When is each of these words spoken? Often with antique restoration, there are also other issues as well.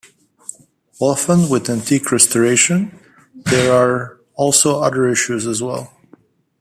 Often 0.99 1.47
with 1.49 1.69
antique 1.69 2.11
restoration, 2.11 2.99
there 3.35 3.71
are 3.71 4.19
also 4.33 4.81
other 4.81 5.07
issues 5.07 5.45
as 5.45 5.61
well. 5.61 5.93